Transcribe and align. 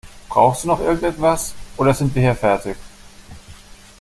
Brauchst 0.29 0.63
du 0.63 0.67
noch 0.67 0.79
irgendetwas 0.79 1.53
oder 1.77 1.93
sind 1.93 2.15
wir 2.15 2.23
hier 2.23 2.33
fertig? 2.35 2.75